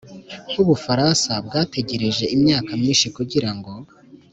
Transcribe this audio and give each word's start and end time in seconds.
nk'u 0.49 0.63
bufaransa 0.69 1.31
bwategereje 1.45 2.25
imyaka 2.35 2.71
myinshi 2.81 3.07
kugira 3.15 3.49
ngo 3.57 3.71